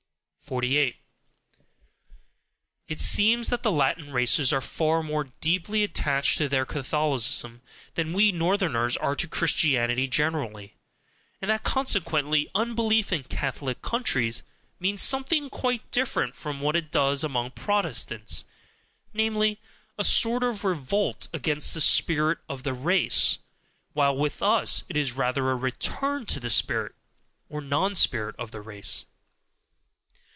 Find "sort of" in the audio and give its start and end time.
20.03-20.65